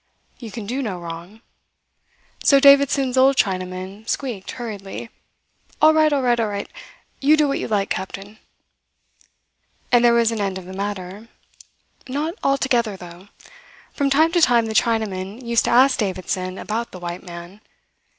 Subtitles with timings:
[0.39, 1.41] You can do no wrong.
[2.43, 5.11] So Davidson's old Chinaman squeaked hurriedly:
[5.79, 6.67] "All right, all right, all right.
[7.19, 8.39] You do what you like, captain"
[9.91, 11.27] And there was an end of the matter;
[12.09, 13.27] not altogether, though.
[13.93, 17.61] From time to time the Chinaman used to ask Davidson about the white man.